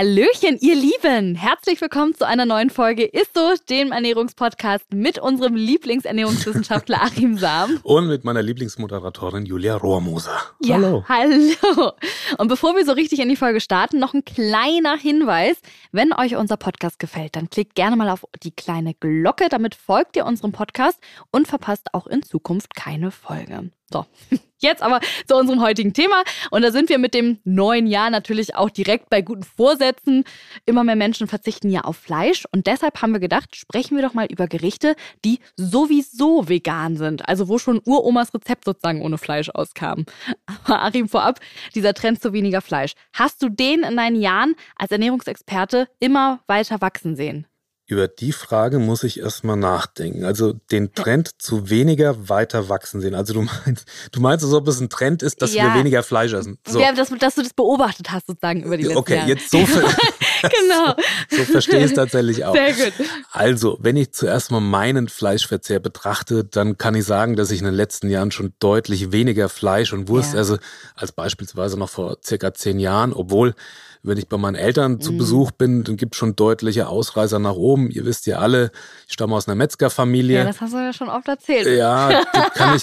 [0.00, 1.34] Hallöchen, ihr Lieben!
[1.34, 7.78] Herzlich willkommen zu einer neuen Folge Ist-So, dem Ernährungspodcast mit unserem Lieblingsernährungswissenschaftler Achim Sam.
[7.82, 10.40] Und mit meiner Lieblingsmoderatorin Julia Rohrmoser.
[10.62, 11.04] Ja, Hallo.
[11.06, 11.92] Hallo!
[12.38, 15.58] Und bevor wir so richtig in die Folge starten, noch ein kleiner Hinweis.
[15.92, 20.16] Wenn euch unser Podcast gefällt, dann klickt gerne mal auf die kleine Glocke, damit folgt
[20.16, 20.98] ihr unserem Podcast
[21.30, 23.70] und verpasst auch in Zukunft keine Folge.
[23.92, 24.06] So,
[24.58, 26.22] jetzt aber zu unserem heutigen Thema.
[26.50, 30.24] Und da sind wir mit dem neuen Jahr natürlich auch direkt bei guten Vorsätzen.
[30.64, 32.44] Immer mehr Menschen verzichten ja auf Fleisch.
[32.52, 37.28] Und deshalb haben wir gedacht, sprechen wir doch mal über Gerichte, die sowieso vegan sind.
[37.28, 40.04] Also wo schon Uromas Rezept sozusagen ohne Fleisch auskam.
[40.46, 41.40] Aber Achim, vorab,
[41.74, 42.92] dieser Trend zu weniger Fleisch.
[43.12, 47.46] Hast du den in deinen Jahren als Ernährungsexperte immer weiter wachsen sehen?
[47.90, 50.24] Über die Frage muss ich erstmal nachdenken.
[50.24, 53.16] Also den Trend zu weniger weiter wachsen sehen.
[53.16, 55.64] Also du meinst, du meinst, als ob es ein Trend ist, dass Ja.
[55.64, 56.58] wir weniger Fleisch essen.
[56.68, 56.78] So.
[56.78, 59.28] Ja, dass, dass du das beobachtet hast sozusagen über die letzten okay, Jahre.
[59.30, 59.80] jetzt so, ver
[60.42, 60.94] genau.
[61.30, 62.54] so, so verstehe ich es tatsächlich auch.
[62.54, 62.92] Sehr gut.
[63.32, 67.64] Also, wenn ich zuerst mal meinen Fleischverzehr betrachte, dann kann ich sagen, dass ich in
[67.64, 70.40] den letzten Jahren schon deutlich weniger Fleisch und Wurst Ja.
[70.40, 70.60] esse
[70.94, 73.54] als beispielsweise noch vor circa zehn Jahren, obwohl
[74.02, 75.00] wenn ich bei meinen Eltern Mhm.
[75.00, 77.90] zu Besuch bin, dann gibt es schon deutliche Ausreißer nach oben.
[77.90, 78.70] Ihr wisst ja alle,
[79.06, 80.38] ich stamme aus einer Metzgerfamilie.
[80.38, 81.66] Ja, das hast du ja schon oft erzählt.
[81.66, 82.82] Ja, da kann ich,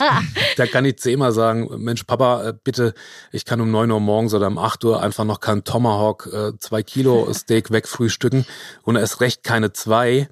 [0.58, 2.94] da kann ich zehnmal sagen, Mensch, Papa, äh, bitte,
[3.32, 6.52] ich kann um 9 Uhr morgens oder um 8 Uhr einfach noch kein Tomahawk, äh,
[6.60, 8.45] zwei Kilo Steak wegfrühstücken
[8.84, 10.28] und erst recht keine zwei.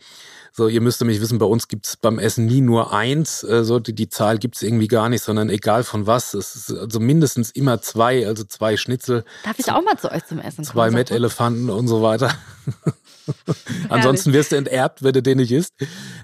[0.58, 3.80] So, ihr müsst nämlich wissen, bei uns gibt's beim Essen nie nur eins, äh, so
[3.80, 6.34] die, die Zahl gibt's irgendwie gar nicht, sondern egal von was.
[6.34, 10.26] Es ist also mindestens immer zwei, also zwei Schnitzel, Darf ich auch mal zu euch
[10.26, 10.66] zum Essen kommen?
[10.68, 10.92] zwei.
[10.92, 12.34] Mettelefanten und so weiter.
[13.90, 15.74] Ansonsten wirst du enterbt, wenn du den nicht isst.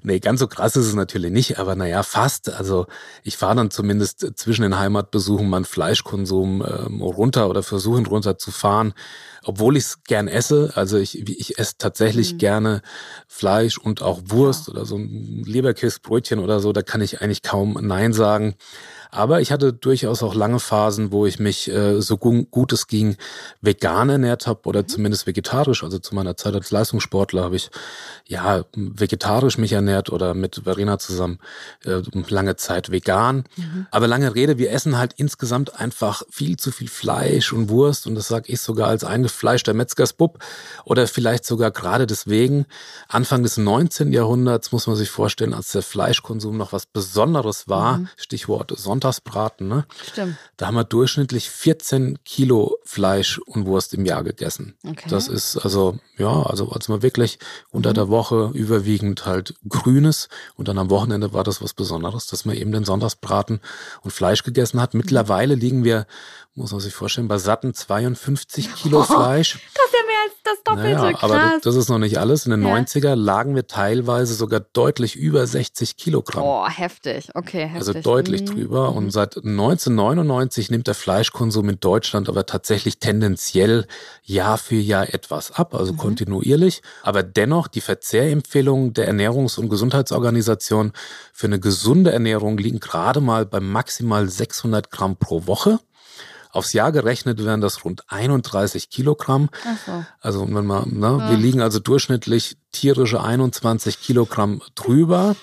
[0.04, 2.50] Nee, ganz so krass ist es natürlich nicht, aber naja, fast.
[2.52, 2.88] Also
[3.23, 8.38] ich fahre dann zumindest zwischen den Heimatbesuchen meinen Fleischkonsum ähm, runter oder versuche ihn runter
[8.38, 8.94] zu fahren,
[9.44, 10.72] obwohl ich es gern esse.
[10.76, 12.82] Also ich, ich esse tatsächlich gerne
[13.28, 16.73] Fleisch und auch Wurst oder so ein Leberkäsebrötchen oder so.
[16.73, 18.56] Da kann ich eigentlich kaum Nein sagen.
[19.11, 22.88] Aber ich hatte durchaus auch lange Phasen, wo ich mich äh, so gu gut es
[22.88, 23.17] ging
[23.61, 25.83] vegan ernährt habe oder zumindest vegetarisch.
[25.83, 27.70] Also zu meiner Zeit als Leistungssportler habe ich
[28.26, 31.39] ja vegetarisch mich ernährt oder mit Verena zusammen
[31.83, 33.44] äh, lange Zeit vegan.
[33.92, 38.16] Aber lange Rede, wir essen halt insgesamt einfach viel zu viel Fleisch und Wurst und
[38.16, 40.39] das sage ich sogar als eingefleischter Metzgersbub
[40.86, 42.66] oder vielleicht sogar gerade deswegen.
[43.10, 44.14] Anfang des 19.
[44.14, 49.86] Jahrhunderts muss man sich vorstellen, als der Fleischkonsum noch was Besonderes war, Stichwort Sonntagsbraten, ne?
[50.12, 50.38] Stimmt.
[50.58, 54.76] Da haben wir durchschnittlich 14 Kilo Fleisch und Wurst im Jahr gegessen.
[54.88, 55.08] Okay.
[55.10, 57.40] Das ist also, ja, also als man wirklich
[57.72, 62.45] unter der Woche überwiegend halt Grünes und dann am Wochenende war das was Besonderes, dass
[62.45, 63.60] man eben den Sonntagsbraten
[64.04, 64.94] und Fleisch gegessen hat.
[64.94, 66.06] Mittlerweile liegen wir,
[66.54, 69.60] muss man sich vorstellen, bei satten 52 Kilo Fleisch.
[69.73, 70.01] Das ist ja
[70.56, 70.95] das Doppelte.
[70.98, 71.32] Naja, Krass.
[71.32, 72.45] aber das, ist noch nicht alles.
[72.45, 72.70] In den Ja.
[72.76, 76.44] 90er lagen wir teilweise sogar deutlich über 60 Kilogramm.
[76.44, 77.30] oh, heftig.
[77.34, 77.78] Okay, heftig.
[77.78, 78.45] Also deutlich Mhm.
[78.48, 78.94] drüber.
[78.94, 83.86] Und seit 1999 nimmt der Fleischkonsum in Deutschland aber tatsächlich tendenziell
[84.23, 85.80] Jahr für Jahr etwas ab, Mhm.
[85.80, 86.82] also kontinuierlich.
[87.04, 90.92] Aber dennoch die Verzehrempfehlungen der Ernährungs- und Gesundheitsorganisation
[91.34, 95.80] für eine gesunde Ernährung liegen gerade mal bei maximal 600 Gramm pro Woche.
[96.52, 99.50] Aufs Jahr gerechnet wären das rund 31 Kilogramm.
[99.66, 100.06] Ach so.
[100.20, 105.36] Also wenn man, ne, wir liegen also durchschnittlich tierische 21 Kilogramm drüber.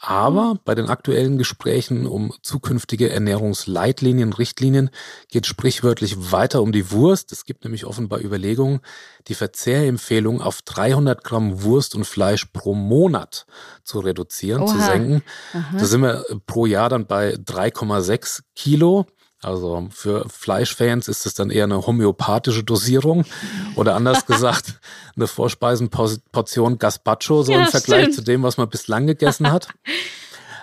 [0.00, 4.90] Aber bei den aktuellen Gesprächen um zukünftige Ernährungsleitlinien, Richtlinien
[5.28, 7.32] geht sprichwörtlich weiter um die Wurst.
[7.32, 8.80] Es gibt nämlich offenbar Überlegungen,
[9.26, 13.46] die Verzehrempfehlung auf 300 Gramm Wurst und Fleisch pro Monat
[13.82, 14.86] zu reduzieren, zu Oha.
[14.86, 15.22] senken.
[15.76, 19.06] Da sind wir pro Jahr dann bei 3,6 Kilo.
[19.42, 23.24] Also für Fleischfans ist es dann eher eine homöopathische Dosierung
[23.76, 24.80] oder anders gesagt
[25.16, 28.14] eine Vorspeisenportion Gazpacho, so Ja, im Vergleich stimmt.
[28.16, 29.68] zu dem, was man bislang gegessen hat.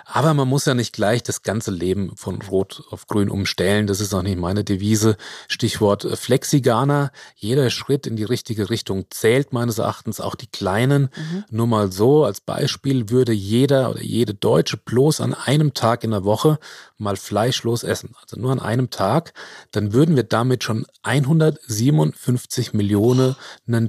[0.08, 3.88] Aber man muss ja nicht gleich das ganze Leben von Rot auf Grün umstellen.
[3.88, 5.16] Das ist auch nicht meine Devise.
[5.48, 7.10] Stichwort äh, Flexiganer.
[7.34, 11.08] Jeder Schritt in die richtige Richtung zählt meines Erachtens, auch die kleinen.
[11.50, 16.12] Nur mal so als Beispiel würde jeder oder jede Deutsche bloß an einem Tag in
[16.12, 16.60] der Woche
[16.98, 18.14] mal fleischlos essen.
[18.22, 19.34] Also nur an einem Tag.
[19.72, 23.34] Dann würden wir damit schon 157 Millionen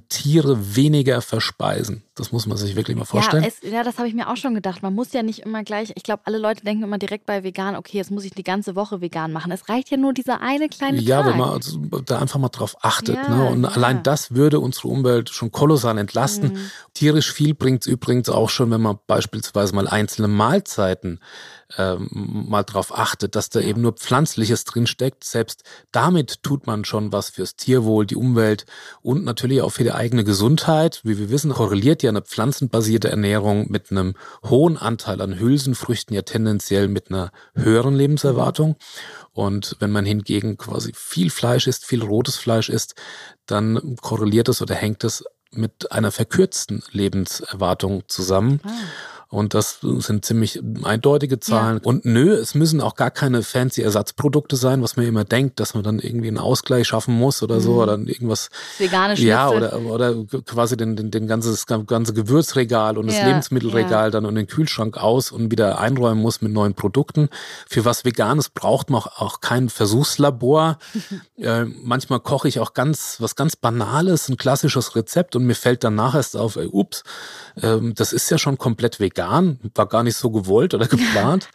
[0.09, 2.06] Tiere weniger verspeisen.
[2.17, 3.43] Das muss man sich wirklich mal vorstellen.
[3.43, 4.81] Ja, es, ja das habe ich mir auch schon gedacht.
[4.81, 7.75] Man muss ja nicht immer gleich, ich glaube, alle Leute denken immer direkt bei vegan,
[7.75, 9.51] okay, jetzt muss ich die ganze Woche vegan machen.
[9.51, 11.31] Es reicht ja nur dieser eine kleine Ja, Tag.
[11.31, 13.15] wenn man also da einfach mal drauf achtet.
[13.15, 13.49] Ja, ne?
[13.49, 13.69] Und ja.
[13.69, 16.53] allein das würde unsere Umwelt schon kolossal entlasten.
[16.53, 16.71] Mhm.
[16.95, 21.19] Tierisch viel bringt es übrigens auch schon, wenn man beispielsweise mal einzelne Mahlzeiten
[21.77, 25.23] ähm, mal drauf achtet, dass da eben nur Pflanzliches drinsteckt.
[25.23, 28.65] Selbst damit tut man schon was fürs Tierwohl, die Umwelt
[29.01, 31.01] und natürlich auch für die eigene Gesundheit.
[31.03, 34.15] Wie wir wissen, korreliert ja eine pflanzenbasierte Ernährung mit einem
[34.45, 38.77] hohen Anteil an Hülsenfrüchten ja tendenziell mit einer höheren Lebenserwartung.
[39.33, 42.95] Und wenn man hingegen quasi viel Fleisch isst, viel rotes Fleisch isst,
[43.45, 48.61] dann korreliert es oder hängt es mit einer verkürzten Lebenserwartung zusammen.
[48.63, 48.69] Ah.
[49.29, 51.77] Und das sind ziemlich eindeutige Zahlen.
[51.77, 51.83] Ja.
[51.83, 55.73] Und nö, es müssen auch gar keine fancy Ersatzprodukte sein, was man immer denkt, dass
[55.73, 57.79] man dann irgendwie einen Ausgleich schaffen muss oder so, mhm.
[57.79, 58.49] oder irgendwas.
[58.77, 60.13] Veganes Ja, oder, oder
[60.45, 64.11] quasi den, den, den ganzes, ganze Gewürzregal und das ja, Lebensmittelregal ja.
[64.11, 67.29] dann und den Kühlschrank aus und wieder einräumen muss mit neuen Produkten.
[67.69, 70.77] Für was Veganes braucht man auch kein Versuchslabor.
[71.37, 75.83] äh, manchmal koche ich auch ganz, was ganz Banales, ein klassisches Rezept und mir fällt
[75.83, 77.03] dann nachher erst auf, ey, ups,
[77.61, 79.16] ähm, das ist ja schon komplett vegan,
[79.75, 81.49] war gar nicht so gewollt oder geplant.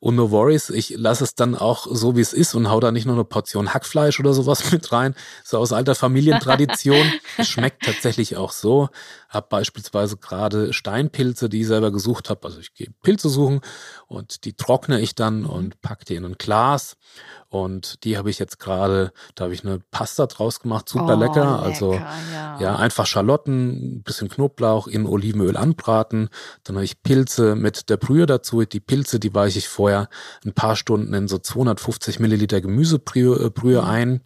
[0.00, 2.92] Und no worries, ich lasse es dann auch so, wie es ist und hau da
[2.92, 5.14] nicht nur eine Portion Hackfleisch oder sowas mit rein.
[5.44, 7.06] So aus alter Familientradition.
[7.42, 8.88] Schmeckt tatsächlich auch so.
[9.28, 12.46] Hab beispielsweise gerade Steinpilze, die ich selber gesucht habe.
[12.46, 13.60] Also ich gehe Pilze suchen
[14.06, 16.96] und die trockne ich dann und pack die in ein Glas.
[17.48, 21.20] Und die habe ich jetzt gerade, da habe ich eine Pasta draus gemacht, super oh,
[21.20, 21.62] lecker.
[21.62, 22.58] Also ja.
[22.60, 22.76] ja.
[22.76, 26.28] einfach Schalotten, bisschen Knoblauch in Olivenöl anbraten.
[26.64, 28.64] Dann habe ich Pilze mit der Brühe dazu.
[28.64, 30.08] Die Pilze, die weiche ich vorher
[30.44, 33.88] ein paar Stunden in so 250 Milliliter Gemüsebrühe äh, mhm.
[33.88, 34.20] ein.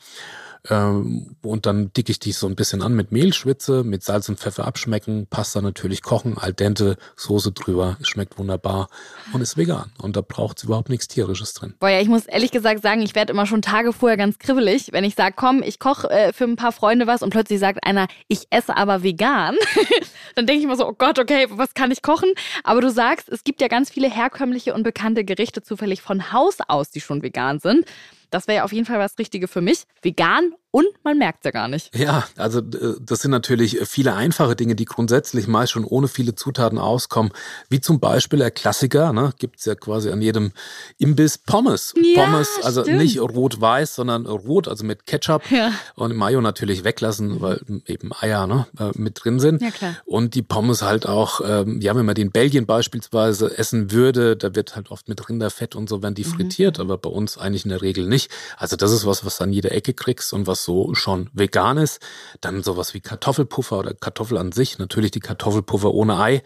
[0.69, 4.39] Ähm, und dann dicke ich die so ein bisschen an mit Mehlschwitze, mit Salz und
[4.39, 8.89] Pfeffer abschmecken, Pasta natürlich kochen, al dente, Soße drüber, schmeckt wunderbar
[9.33, 9.93] und ist vegan.
[10.01, 11.75] Und da braucht es überhaupt nichts Tierisches drin.
[11.81, 14.89] Boah, ja, ich muss ehrlich gesagt sagen, ich werde immer schon Tage vorher ganz kribbelig,
[14.93, 17.85] wenn ich sage, komm, ich koche äh, für ein paar Freunde was und plötzlich sagt
[17.85, 19.57] einer, ich esse aber vegan.
[20.35, 22.33] dann denke ich immer so, oh Gott, okay, was kann ich kochen?
[22.65, 26.59] Aber du sagst, es gibt ja ganz viele herkömmliche und bekannte Gerichte zufällig von Haus
[26.69, 27.87] aus, die schon vegan sind.
[28.31, 29.85] Das wäre ja auf jeden Fall was Richtige für mich.
[30.03, 31.97] Vegan und man merkt es ja gar nicht.
[31.97, 36.35] Ja, also äh, das sind natürlich viele einfache Dinge, die grundsätzlich meist schon ohne viele
[36.35, 37.33] Zutaten auskommen.
[37.69, 40.53] Wie zum Beispiel der Klassiker, ne, gibt es ja quasi an jedem
[40.99, 41.95] Imbiss Pommes.
[42.01, 42.99] Ja, Pommes, also stimmt.
[42.99, 45.73] nicht rot-weiß, sondern rot, also mit Ketchup ja.
[45.97, 49.63] und Mayo natürlich weglassen, weil eben Eier ne, äh, mit drin sind.
[49.63, 49.97] Ja, klar.
[50.05, 54.37] Und die Pommes halt auch, ähm, ja, wenn man die in Belgien beispielsweise essen würde,
[54.37, 56.31] da wird halt oft mit Rinderfett und so werden die mhm.
[56.31, 58.31] frittiert, aber bei uns eigentlich in der Regel nicht.
[58.57, 61.31] Also das ist was, was du an jeder Ecke kriegst und was was so schon
[61.33, 62.01] vegan ist.
[62.41, 64.79] Dann sowas wie Kartoffelpuffer oder Kartoffel an sich.
[64.79, 66.43] Natürlich die Kartoffelpuffer ohne Ei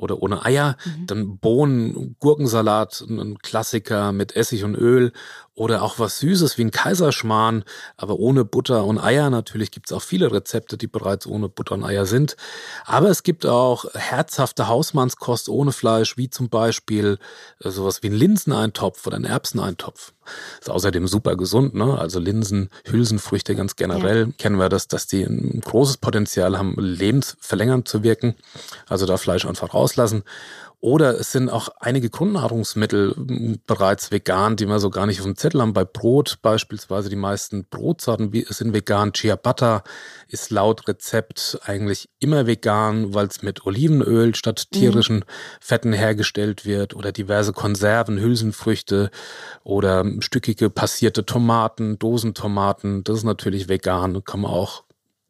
[0.00, 0.76] oder ohne Eier.
[0.84, 1.06] Mhm.
[1.06, 5.12] Dann Bohnen, Gurkensalat, ein Klassiker mit Essig und Öl
[5.60, 7.64] oder auch was Süßes wie ein Kaiserschmarrn,
[7.98, 9.28] aber ohne Butter und Eier.
[9.28, 12.36] Natürlich gibt es auch viele Rezepte, die bereits ohne Butter und Eier sind.
[12.86, 17.18] Aber es gibt auch herzhafte Hausmannskost ohne Fleisch, wie zum Beispiel
[17.62, 20.14] äh, sowas wie ein Linseneintopf oder ein Erbseneintopf.
[20.60, 21.98] Ist außerdem super gesund, ne?
[21.98, 24.32] Also Linsen, Hülsenfrüchte ganz generell ja.
[24.38, 28.36] kennen wir das, dass die ein großes Potenzial haben, lebensverlängernd zu wirken.
[28.88, 30.24] Also da Fleisch einfach rauslassen.
[30.82, 35.26] Oder es sind auch einige Grundnahrungsmittel hm, bereits vegan, die wir so gar nicht auf
[35.26, 35.74] dem Zettel haben.
[35.74, 39.12] Bei Brot beispielsweise die meisten Brotsorten sind vegan.
[39.12, 39.82] Ciabatta
[40.28, 44.78] ist laut Rezept eigentlich immer vegan, weil es mit Olivenöl statt mhm.
[44.78, 45.24] tierischen mhm.
[45.60, 46.96] Fetten hergestellt wird.
[46.96, 49.10] Oder diverse Konserven, Hülsenfrüchte
[49.64, 53.04] oder stückige passierte Tomaten, Dosentomaten.
[53.04, 54.14] Das ist natürlich vegan.
[54.14, 54.84] Da kann man auch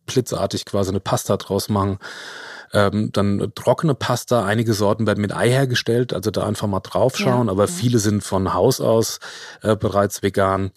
[0.06, 1.98] blitzartig quasi eine Pasta draus machen.
[2.72, 7.46] Ähm, dann trockene Pasta, einige Sorten werden mit Ei hergestellt, also da einfach mal draufschauen,
[7.48, 7.72] ja, aber ja.
[7.72, 9.18] viele sind von Haus aus
[9.62, 10.70] äh, bereits vegan.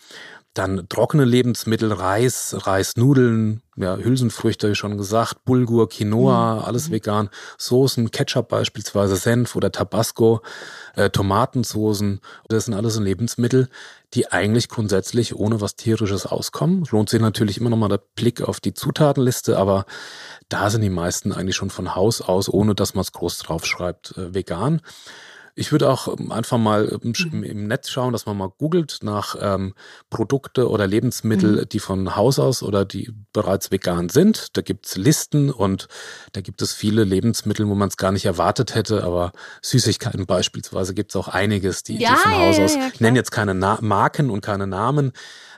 [0.54, 6.62] Dann trockene Lebensmittel, Reis, Reisnudeln, ja, Hülsenfrüchte, wie schon gesagt, Bulgur, Quinoa, mhm.
[6.62, 6.94] alles mhm.
[6.94, 7.30] vegan.
[7.58, 10.42] Soßen, Ketchup beispielsweise, Senf oder Tabasco,
[10.96, 12.20] äh, Tomatensoßen.
[12.50, 13.68] Das sind alles Lebensmittel,
[14.14, 16.84] die eigentlich grundsätzlich ohne was Tierisches auskommen.
[16.92, 19.86] Lohnt sich natürlich immer noch mal der Blick auf die Zutatenliste, aber
[20.50, 24.18] da sind die meisten eigentlich schon von Haus aus, ohne dass man es groß draufschreibt,
[24.18, 24.82] äh, vegan.
[25.56, 27.44] Ich würde auch ähm, einfach mal ähm, mhm.
[27.44, 29.74] im, Netz schauen, dass man mal googelt nach ähm,
[30.10, 31.70] Produkte oder Lebensmittel, mhm.
[31.70, 34.58] die von Haus aus oder die bereits vegan sind.
[34.58, 35.88] Da gibt's Listen und
[36.32, 39.32] da gibt es viele Lebensmittel, wo man es gar nicht erwartet hätte, aber
[39.62, 43.18] Süßigkeiten beispielsweise gibt's auch einiges, die, ja, die von Haus ja, aus, ja, ich nenne
[43.18, 45.12] jetzt keine Na Marken und keine Namen,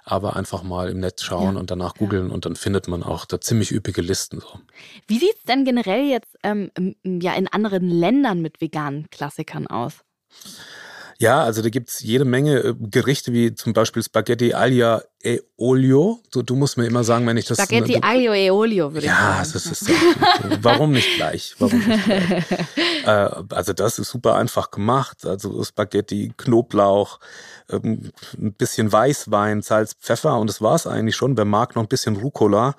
[0.05, 1.59] aber einfach mal im Netz schauen ja.
[1.59, 2.33] und danach googeln ja.
[2.33, 4.39] und dann findet man auch da ziemlich üppige Listen.
[4.39, 4.59] So.
[5.07, 6.71] Wie sieht es denn generell jetzt ähm,
[7.03, 10.03] ja in anderen Ländern mit veganen Klassikern aus?
[11.17, 16.19] Ja, also da gibt's jede Menge äh, Gerichte, wie zum Beispiel Spaghetti aglio e olio.
[16.31, 17.57] Du, du musst mir immer sagen, wenn ich das...
[17.57, 19.47] Spaghetti aglio e olio, würde ja, ich sagen.
[19.47, 20.63] Ja, das ist...
[20.63, 21.55] warum nicht gleich?
[21.57, 22.43] Warum nicht gleich?
[23.05, 25.25] äh, also das ist super einfach gemacht.
[25.25, 27.19] Also Spaghetti, Knoblauch,
[27.69, 31.37] ähm, ein bisschen Weißwein, Salz, Pfeffer und das war's eigentlich schon.
[31.37, 32.75] Wer mag, noch ein bisschen Rucola.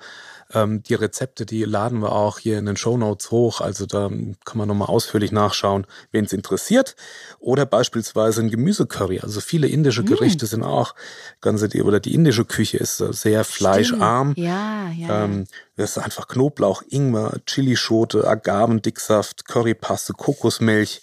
[0.53, 3.61] Ähm, die Rezepte, die laden wir auch hier in den Show Notes hoch.
[3.61, 4.09] Also da
[4.45, 6.95] kann man nochmal ausführlich nachschauen, wen es interessiert.
[7.39, 9.19] Oder beispielsweise ein Gemüsecurry.
[9.19, 10.05] Also viele indische mm.
[10.05, 10.95] Gerichte sind auch
[11.41, 14.31] ganze oder die indische Küche ist sehr fleischarm.
[14.31, 14.47] Stimmt.
[14.47, 15.25] Ja, ja.
[15.25, 21.01] Ähm, das ist einfach Knoblauch, Ingwer, Chilischote, Agavendicksaft, Currypaste, Kokosmilch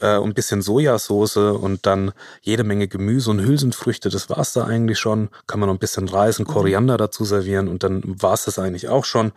[0.00, 2.12] äh, ein bisschen Sojasauce und dann
[2.42, 4.08] jede Menge Gemüse und Hülsenfrüchte.
[4.08, 5.28] Das war's da eigentlich schon.
[5.46, 6.52] Kann man noch ein bisschen Reis und mhm.
[6.52, 9.32] Koriander dazu servieren und dann war's das eigentlich auch schon.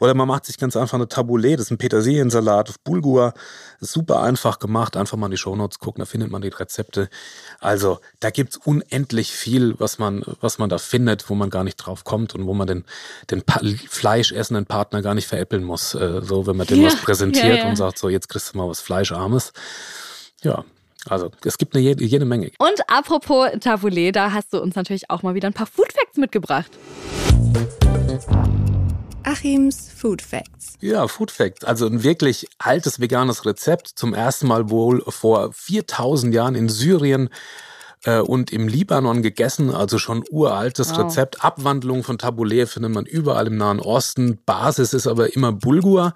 [0.00, 3.34] Oder man macht sich ganz einfach eine Tabbouleh, das ist ein Petersiliensalat auf Bulgur.
[3.80, 7.08] Super einfach gemacht, einfach mal in die Shownotes gucken, da findet man die Rezepte.
[7.60, 11.76] Also da gibt's unendlich viel, was man, was man da findet, wo man gar nicht
[11.76, 12.84] drauf kommt und wo man den,
[13.30, 15.94] den pa fleischessenden Partner gar nicht veräppeln muss.
[15.94, 17.68] Äh, so, wenn man dem ja, was präsentiert ja, ja.
[17.68, 19.52] und sagt, so jetzt kriegst du mal was Fleischarmes.
[20.42, 20.64] Ja,
[21.08, 22.50] also es gibt eine jede, jede Menge.
[22.58, 26.16] Und apropos Tabbouleh, da hast du uns natürlich auch mal wieder ein paar Food Facts
[26.16, 26.70] mitgebracht.
[29.28, 30.78] Achims Food Facts.
[30.80, 31.62] Ja, Food Facts.
[31.62, 33.88] Also ein wirklich altes veganes Rezept.
[33.88, 37.28] Zum ersten Mal wohl vor 4000 Jahren in Syrien
[38.04, 39.74] äh, und im Libanon gegessen.
[39.74, 41.00] Also schon uraltes wow.
[41.00, 41.44] Rezept.
[41.44, 44.38] Abwandlung von Tabbouleh findet man überall im Nahen Osten.
[44.46, 46.14] Basis ist aber immer Bulgur.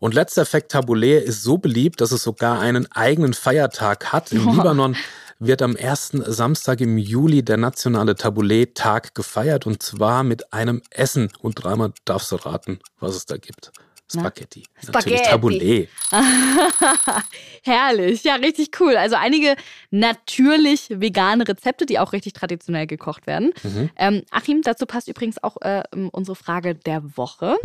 [0.00, 4.32] Und letzter Effekt, Tabbouleh ist so beliebt, dass es sogar einen eigenen Feiertag hat.
[4.32, 4.52] Im oh.
[4.52, 4.96] Libanon
[5.40, 11.32] wird am ersten Samstag im Juli der nationale Tabbouleh-Tag gefeiert und zwar mit einem Essen.
[11.40, 13.72] Und dreimal darfst du raten, was es da gibt.
[14.12, 14.64] Spaghetti.
[14.82, 14.92] Na?
[14.92, 15.88] Natürlich Tabbouleh.
[17.62, 18.96] Herrlich, ja, richtig cool.
[18.96, 19.54] Also einige
[19.90, 23.52] natürlich vegane Rezepte, die auch richtig traditionell gekocht werden.
[23.62, 23.90] Mhm.
[23.96, 25.82] Ähm, Achim, dazu passt übrigens auch äh,
[26.12, 27.56] unsere Frage der Woche.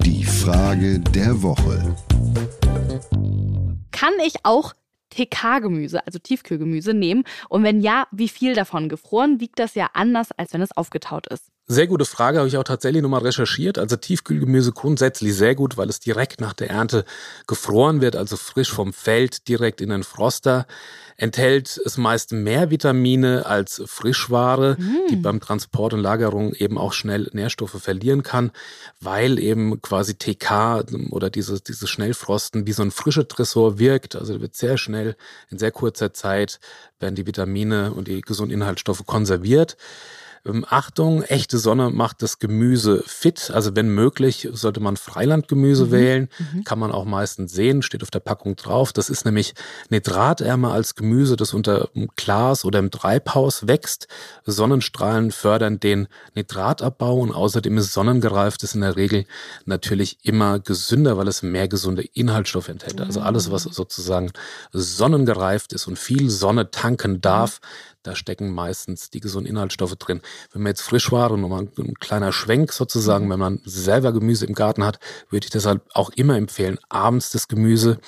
[0.00, 1.94] Die Frage der Woche.
[3.92, 4.72] Kann ich auch
[5.26, 7.24] TK-Gemüse, also Tiefkühlgemüse, nehmen?
[7.48, 8.88] Und wenn ja, wie viel davon?
[8.88, 11.50] Gefroren wiegt das ja anders, als wenn es aufgetaut ist.
[11.72, 13.78] Sehr gute Frage, habe ich auch tatsächlich nochmal recherchiert.
[13.78, 17.04] Also Tiefkühlgemüse grundsätzlich sehr gut, weil es direkt nach der Ernte
[17.46, 20.66] gefroren wird, also frisch vom Feld direkt in den Froster.
[21.16, 25.10] Enthält es meist mehr Vitamine als Frischware, mm.
[25.10, 28.50] die beim Transport und Lagerung eben auch schnell Nährstoffe verlieren kann,
[28.98, 34.16] weil eben quasi TK oder dieses, dieses Schnellfrosten wie so ein frischer Tresor wirkt.
[34.16, 35.14] Also wird sehr schnell
[35.50, 36.58] in sehr kurzer Zeit
[36.98, 39.76] werden die Vitamine und die gesunden Inhaltsstoffe konserviert.
[40.46, 43.50] Ähm, Achtung, echte Sonne macht das Gemüse fit.
[43.52, 45.90] Also wenn möglich, sollte man Freilandgemüse mhm.
[45.90, 46.28] wählen.
[46.38, 46.64] Mhm.
[46.64, 48.92] Kann man auch meistens sehen, steht auf der Packung drauf.
[48.92, 49.54] Das ist nämlich
[49.90, 54.08] nitratärmer als Gemüse, das unter Glas oder im Treibhaus wächst.
[54.44, 59.26] Sonnenstrahlen fördern den Nitratabbau und außerdem ist sonnengereiftes in der Regel
[59.66, 63.00] natürlich immer gesünder, weil es mehr gesunde Inhaltsstoffe enthält.
[63.00, 64.32] Also alles, was sozusagen
[64.72, 67.60] sonnengereift ist und viel Sonne tanken darf,
[68.02, 70.22] da stecken meistens die gesunden Inhaltsstoffe drin.
[70.52, 73.30] Wenn man jetzt Frischware, nochmal ein kleiner Schwenk sozusagen, mhm.
[73.30, 74.98] wenn man selber Gemüse im Garten hat,
[75.30, 77.98] würde ich deshalb auch immer empfehlen, abends das Gemüse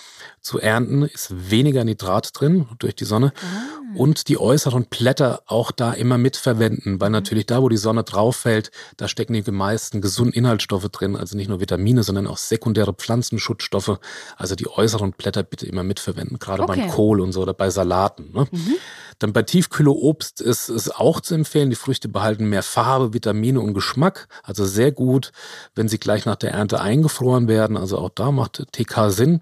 [0.42, 3.96] zu ernten, ist weniger Nitrat drin durch die Sonne ah.
[3.96, 8.36] und die äußeren Blätter auch da immer mitverwenden, weil natürlich da, wo die Sonne drauf
[8.36, 12.92] fällt, da stecken die meisten gesunden Inhaltsstoffe drin, also nicht nur Vitamine, sondern auch sekundäre
[12.92, 14.00] Pflanzenschutzstoffe.
[14.36, 16.80] Also die äußeren Blätter bitte immer mitverwenden, gerade okay.
[16.80, 18.32] beim Kohl und so oder bei Salaten.
[18.32, 18.46] Ne?
[18.50, 18.74] Mhm.
[19.20, 23.74] Dann bei Tiefkühleobst ist es auch zu empfehlen, die Früchte behalten mehr Farbe, Vitamine und
[23.74, 25.30] Geschmack, also sehr gut,
[25.76, 27.76] wenn sie gleich nach der Ernte eingefroren werden.
[27.76, 29.40] Also auch da macht TK Sinn.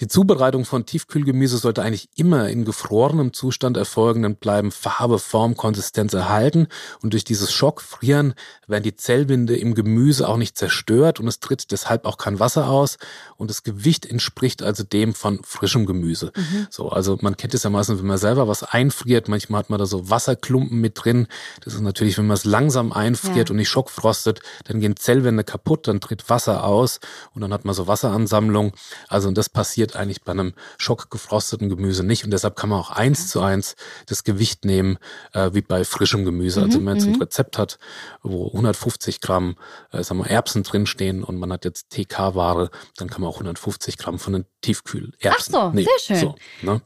[0.00, 0.33] Die Zubereitung
[0.64, 6.68] von Tiefkühlgemüse sollte eigentlich immer in gefrorenem Zustand erfolgen, dann bleiben Farbe, Form, Konsistenz erhalten
[7.02, 8.34] und durch dieses Schockfrieren
[8.68, 12.68] werden die Zellwinde im Gemüse auch nicht zerstört und es tritt deshalb auch kein Wasser
[12.68, 12.98] aus
[13.36, 16.32] und das Gewicht entspricht also dem von frischem Gemüse.
[16.36, 16.66] Mhm.
[16.70, 19.78] So, also man kennt es ja meistens, wenn man selber was einfriert, manchmal hat man
[19.78, 21.26] da so Wasserklumpen mit drin.
[21.64, 23.52] Das ist natürlich natürlich, wenn man es langsam einfriert ja.
[23.52, 27.00] und nicht schockfrostet, dann gehen Zellwände kaputt, dann tritt Wasser aus
[27.34, 28.72] und dann hat man so Wasseransammlung.
[29.08, 32.90] Also und das passiert eigentlich bei einem schockgefrosteten Gemüse nicht und deshalb kann man auch
[32.90, 33.76] eins zu eins
[34.06, 34.98] das Gewicht nehmen
[35.32, 36.62] äh, wie bei frischem Gemüse.
[36.62, 37.22] Also wenn man jetzt ein mhm.
[37.22, 37.78] Rezept hat,
[38.22, 39.56] wo 150 Gramm
[39.92, 43.98] äh, sagen wir, Erbsen drinstehen und man hat jetzt TK-Ware, dann kann man auch 150
[43.98, 45.54] Gramm von den Tiefkühlerbsen.
[45.54, 46.20] Ach so, nee, sehr schön.
[46.20, 46.80] So, ne?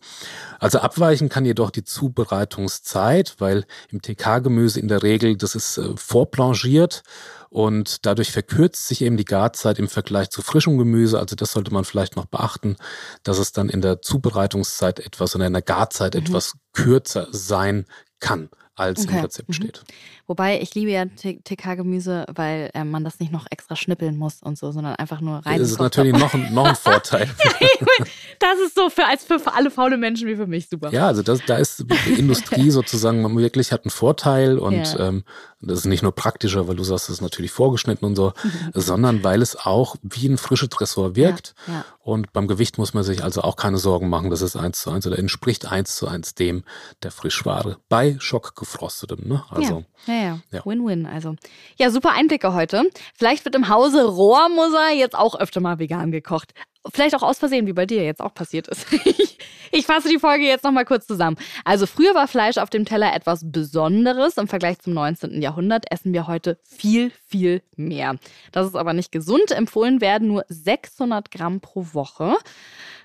[0.58, 5.96] Also abweichen kann jedoch die Zubereitungszeit, weil im TK-Gemüse in der Regel, das ist äh,
[5.96, 7.02] vorblanchiert
[7.50, 11.18] und dadurch verkürzt sich eben die Garzeit im Vergleich zu frischem Gemüse.
[11.18, 12.76] Also das sollte man vielleicht noch beachten,
[13.22, 16.20] dass es dann in der Zubereitungszeit etwas oder in der Garzeit mhm.
[16.20, 17.86] etwas kürzer sein
[18.20, 19.18] kann als okay.
[19.18, 19.52] im Rezept mhm.
[19.52, 19.84] steht.
[20.26, 24.58] Wobei ich liebe ja TK-Gemüse, weil äh, man das nicht noch extra schnippeln muss und
[24.58, 25.58] so, sondern einfach nur rein.
[25.58, 27.28] Das ist natürlich noch ein, noch ein Vorteil.
[28.38, 30.90] das ist so für, als für, für alle faule Menschen wie für mich super.
[30.92, 35.08] Ja, also das, da ist die Industrie sozusagen, man wirklich hat einen Vorteil und ja.
[35.08, 35.24] ähm,
[35.60, 38.32] das ist nicht nur praktischer, weil du sagst, es ist natürlich vorgeschnitten und so,
[38.74, 41.54] sondern weil es auch wie ein frisches Tresor wirkt.
[41.66, 41.84] Ja, ja.
[42.08, 44.90] Und beim Gewicht muss man sich also auch keine Sorgen machen, dass es eins zu
[44.90, 46.64] eins oder entspricht eins zu eins dem
[47.02, 49.28] der Frischware bei schockgefrostetem.
[49.28, 49.44] Ne?
[49.50, 50.64] Also, ja, ja, ja.
[50.64, 51.04] Win-win.
[51.04, 51.36] Also,
[51.76, 52.84] ja, super Einblicke heute.
[53.12, 56.54] Vielleicht wird im Hause Rohrmoser jetzt auch öfter mal vegan gekocht.
[56.92, 58.86] Vielleicht auch aus Versehen, wie bei dir jetzt auch passiert ist.
[59.72, 61.36] ich fasse die Folge jetzt nochmal kurz zusammen.
[61.64, 64.36] Also früher war Fleisch auf dem Teller etwas Besonderes.
[64.36, 65.42] Im Vergleich zum 19.
[65.42, 68.16] Jahrhundert essen wir heute viel, viel mehr.
[68.52, 69.50] Das ist aber nicht gesund.
[69.50, 72.36] Empfohlen werden nur 600 Gramm pro Woche.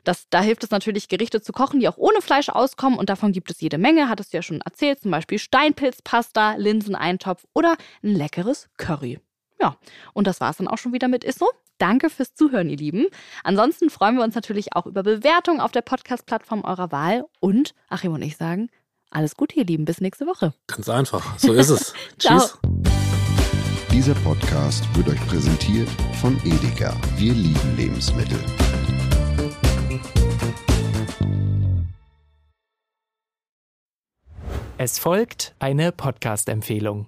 [0.03, 2.99] Das, da hilft es natürlich, Gerichte zu kochen, die auch ohne Fleisch auskommen.
[2.99, 5.01] Und davon gibt es jede Menge, hattest du ja schon erzählt.
[5.01, 9.19] Zum Beispiel Steinpilzpasta, Linseneintopf oder ein leckeres Curry.
[9.63, 9.77] Ja,
[10.11, 11.49] und das war es dann auch schon wieder mit Isso.
[11.77, 13.05] Danke fürs Zuhören, ihr Lieben.
[13.45, 17.23] Ansonsten freuen wir uns natürlich auch über Bewertungen auf der Podcast-Plattform eurer Wahl.
[17.39, 18.69] Und Achim und ich sagen,
[19.09, 19.85] alles Gute, ihr Lieben.
[19.85, 20.53] Bis nächste Woche.
[20.67, 21.39] Ganz einfach.
[21.39, 21.93] So ist es.
[22.19, 22.57] Tschüss.
[23.89, 25.87] Dieser Podcast wird euch präsentiert
[26.19, 26.93] von Edeka.
[27.15, 28.39] Wir lieben Lebensmittel.
[34.77, 37.07] Es folgt eine Podcast-Empfehlung.